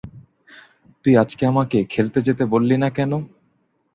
[1.05, 3.11] তুই আজকে আমাকে খেলতে যেতে বললিনা কেন?